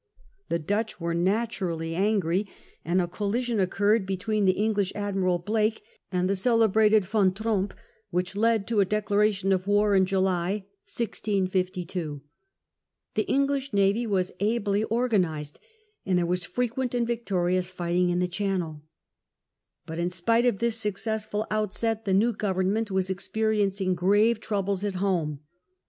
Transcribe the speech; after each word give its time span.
The 0.49 0.57
Dutch 0.57 0.99
were 0.99 1.13
naturally 1.13 1.93
angry, 1.93 2.47
and 2.83 2.99
a 2.99 3.07
collision 3.07 3.59
occurred 3.59 4.07
be 4.07 4.17
CROMWELL 4.17 4.17
SUPREME. 4.17 4.45
63 4.45 4.45
tween 4.45 4.45
the 4.45 4.65
English 4.65 4.91
admiral 4.95 5.37
Blake 5.37 5.83
and 6.11 6.27
the 6.27 6.35
celebrated 6.35 7.05
Van 7.05 7.31
Tromp, 7.31 7.75
which 8.09 8.35
led 8.35 8.65
to 8.65 8.79
a 8.79 8.85
declaration 8.85 9.51
of 9.51 9.67
war 9.67 9.93
in 9.93 10.07
July, 10.07 10.65
1652. 10.87 12.19
The 13.13 13.27
English 13.27 13.73
navy 13.73 14.07
was 14.07 14.31
ably 14.39 14.83
organized, 14.85 15.59
and 16.03 16.17
there 16.17 16.25
was 16.25 16.45
fre 16.45 16.63
quent 16.63 16.95
and 16.95 17.05
victorious 17.05 17.69
fighting 17.69 18.09
in 18.09 18.17
the 18.17 18.27
Channel 18.27 18.81
But 19.85 19.99
in 19.99 20.09
spite 20.09 20.47
of 20.47 20.57
this 20.57 20.77
successful 20.77 21.45
outset 21.51 22.05
the 22.05 22.13
new 22.15 22.33
govern 22.33 22.73
ment 22.73 22.89
was 22.89 23.11
experiencing 23.11 23.93
grave 23.93 24.39
troubles 24.39 24.83
at 24.83 24.95
home. 24.95 25.41